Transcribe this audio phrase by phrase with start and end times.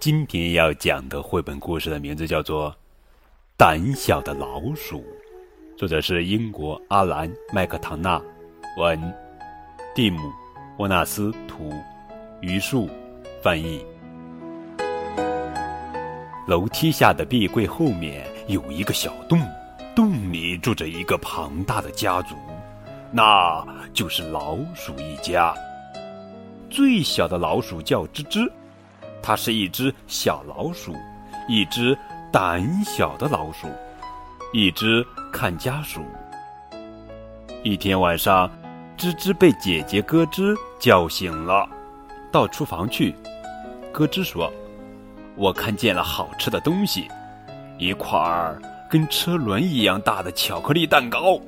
[0.00, 2.70] 今天要讲的绘本故事的名字叫做
[3.56, 5.00] 《胆小的老鼠》，
[5.76, 8.22] 作者是英国阿兰·麦克唐纳，
[8.76, 9.12] 文，
[9.96, 10.20] 蒂姆·
[10.78, 11.72] 沃纳斯图，
[12.42, 12.88] 榆树
[13.42, 13.84] 翻译。
[16.46, 19.42] 楼梯下的壁柜后面有一个小洞，
[19.96, 22.36] 洞里住着一个庞大的家族，
[23.10, 25.52] 那就是老鼠一家。
[26.70, 28.48] 最小的老鼠叫吱吱。
[29.22, 30.94] 它是一只小老鼠，
[31.48, 31.96] 一只
[32.32, 33.68] 胆小的老鼠，
[34.52, 36.02] 一只看家鼠。
[37.62, 38.50] 一天晚上，
[38.96, 41.68] 吱吱被姐姐咯吱叫醒了，
[42.30, 43.14] 到厨房去。
[43.92, 44.52] 咯吱说
[45.34, 47.08] ：“我看见了好吃的东西，
[47.78, 51.38] 一块儿跟车轮一样大的巧克力蛋糕。”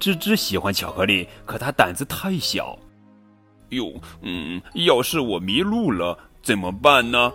[0.00, 2.76] 吱吱喜欢巧克力，可它胆子太小。
[3.68, 6.18] 哟，嗯，要是我迷路了。
[6.42, 7.32] 怎么办呢？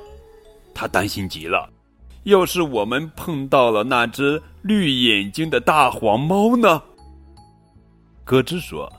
[0.73, 1.69] 他担心极了。
[2.23, 6.83] 要是我们碰到了那只绿眼睛的大黄猫呢？
[8.25, 8.91] 咯吱说：“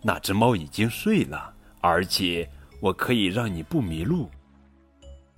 [0.00, 2.48] 那只猫已经睡了，而且
[2.80, 4.30] 我可以让你不迷路。”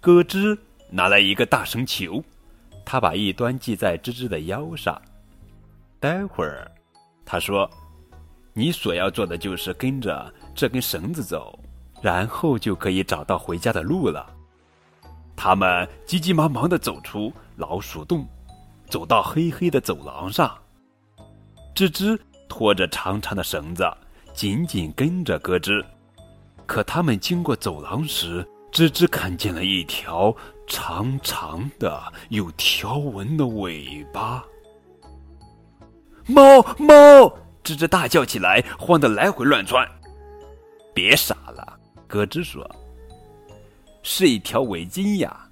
[0.03, 0.59] 咯吱
[0.91, 2.23] 拿来一个大绳球，
[2.85, 5.01] 他把一端系在吱吱的腰上。
[5.99, 6.71] 待会儿，
[7.25, 7.69] 他说
[8.53, 11.59] ：“你所要做的就是跟着这根绳子走。”
[12.05, 14.27] 然后就可以找到回家的路了。
[15.35, 18.29] 他们急急忙忙的走出老鼠洞，
[18.91, 20.55] 走到黑黑的走廊上。
[21.75, 23.91] 吱吱拖着长长的绳子，
[24.35, 25.83] 紧紧跟着咯吱。
[26.67, 34.45] 可他们经过走廊时，吱吱看见了一条长长的、有条纹的尾巴。
[36.27, 37.35] 猫猫！
[37.65, 39.89] 吱吱大叫起来，慌得来回乱窜。
[40.93, 41.81] 别傻了！
[42.15, 42.65] 咯吱说
[44.05, 45.49] ：“是一条围巾呀。”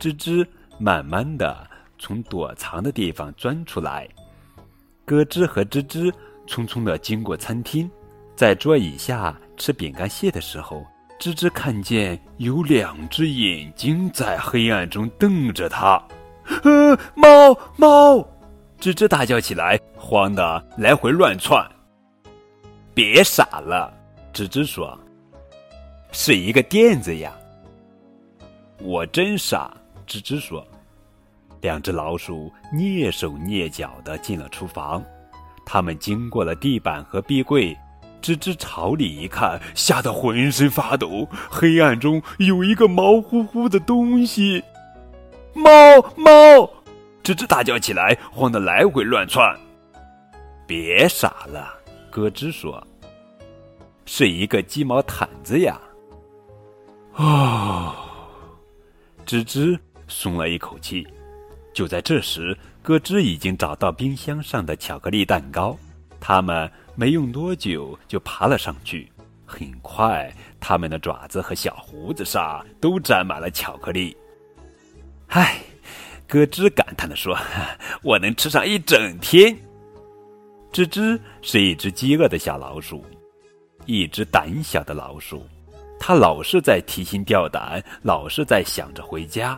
[0.00, 0.46] 吱吱
[0.78, 1.68] 慢慢的
[1.98, 4.08] 从躲藏的地方钻出来。
[5.04, 6.10] 咯吱和吱吱
[6.46, 7.90] 匆匆的经过餐厅，
[8.34, 10.86] 在桌椅下吃饼干屑的时候，
[11.20, 16.02] 吱吱看见有两只眼睛在黑暗中瞪着它。
[16.64, 18.16] “呃，猫猫！”
[18.80, 21.62] 吱吱大叫起来，慌得来回乱窜。
[22.94, 23.92] “别傻了！”
[24.32, 24.98] 吱吱说。
[26.14, 27.32] 是一个垫子呀！
[28.82, 29.74] 我真傻，
[30.06, 30.64] 吱吱说。
[31.62, 35.02] 两只老鼠蹑手蹑脚的进了厨房，
[35.64, 37.74] 他们经过了地板和壁柜，
[38.20, 41.26] 吱吱朝里一看，吓得浑身发抖。
[41.50, 44.62] 黑暗中有一个毛乎乎的东西，
[45.54, 45.70] 猫
[46.14, 46.68] 猫！
[47.22, 49.56] 吱吱大叫起来，慌得来回乱窜。
[50.66, 51.72] 别傻了，
[52.10, 52.86] 咯吱说。
[54.04, 55.80] 是一个鸡毛毯子呀！
[57.14, 57.94] 啊！
[59.26, 59.78] 吱吱
[60.08, 61.06] 松了一口气。
[61.74, 65.76] 就在这时，咯吱已经找到冰箱上的巧克力蛋糕。
[66.20, 69.10] 他们没用多久就爬了上去。
[69.44, 74.16] 很快，他们的爪子和小胡子上都沾满了巧克力。
[75.28, 75.58] 唉，
[76.26, 77.36] 咯吱感叹地说
[78.02, 79.54] ：“我能吃上一整天。”
[80.72, 83.04] 吱吱是一只饥饿的小老鼠，
[83.84, 85.46] 一只胆小的老鼠。
[86.04, 89.56] 他老是在提心吊胆，老是在想着回家，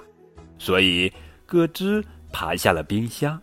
[0.59, 1.10] 所以
[1.47, 3.41] 咯吱爬下了冰箱。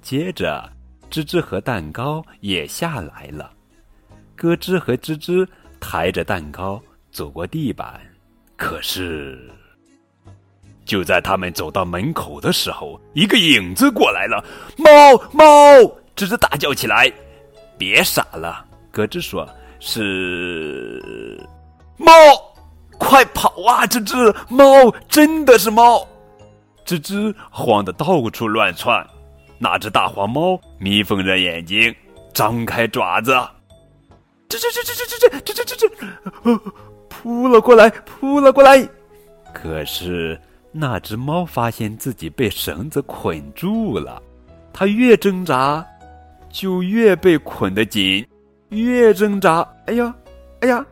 [0.00, 0.66] 接着，
[1.10, 3.52] 吱吱和蛋糕也下来了。
[4.34, 5.46] 咯吱和吱吱
[5.78, 6.80] 抬着蛋糕
[7.12, 8.00] 走过地板，
[8.56, 9.38] 可是，
[10.86, 14.42] 就在他们走到门口的时候，一个影子过来了。
[14.78, 14.88] 猫
[15.34, 15.44] 猫！
[16.16, 17.12] 吱吱大叫起来。
[17.76, 19.46] 别傻了，咯吱说
[19.80, 21.46] ：“是。”
[21.98, 22.12] 猫，
[22.96, 23.84] 快跑啊！
[23.86, 26.06] 吱吱，猫真的是猫！
[26.86, 29.06] 吱吱慌得到处乱窜。
[29.58, 31.94] 那只大黄猫眯缝着眼睛，
[32.32, 33.32] 张开爪子，
[34.48, 36.72] 吱吱吱吱吱吱吱吱吱吱，
[37.08, 38.88] 扑了过来，扑了过来。
[39.52, 40.40] 可是
[40.70, 44.22] 那只猫发现自己被绳子捆住了，
[44.72, 45.84] 它越挣扎，
[46.48, 48.24] 就越被捆得紧，
[48.68, 50.14] 越挣扎，哎呀，
[50.60, 50.86] 哎呀！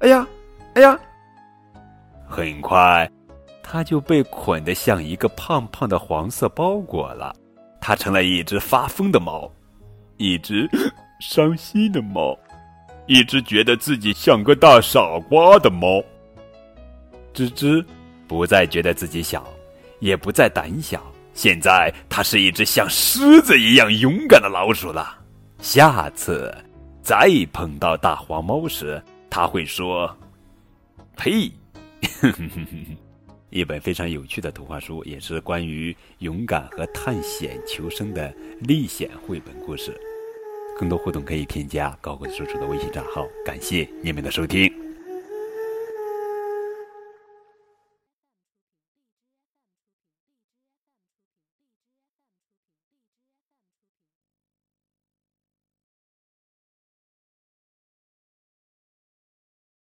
[0.00, 0.26] 哎呀，
[0.74, 0.98] 哎呀！
[2.26, 3.10] 很快，
[3.62, 7.34] 它就被捆得像一个胖胖的黄色包裹了。
[7.80, 9.50] 它成了一只发疯的猫，
[10.16, 10.68] 一只
[11.20, 12.38] 伤心的猫，
[13.06, 16.02] 一只觉得自己像个大傻瓜的猫。
[17.34, 17.84] 吱吱
[18.26, 19.46] 不再觉得自己小，
[19.98, 21.02] 也不再胆小。
[21.34, 25.18] 现在，它是一只像狮子一样勇敢的老鼠了。
[25.58, 26.54] 下次
[27.02, 30.14] 再碰到大黄猫时，他会说
[31.16, 31.52] ：“呸，
[33.48, 39.98] 一本非常有趣的图画书，也是关于勇敢和探险求生的历险绘本故事。
[40.76, 43.26] 更多互动可以添加高贵叔叔的微信账号。
[43.44, 44.89] 感谢你们的收听。